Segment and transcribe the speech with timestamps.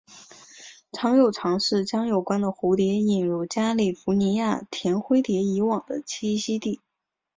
[0.91, 6.81] 曾有尝试将有关的蝴蝶引入加利福尼亚甜灰蝶以往的栖息地。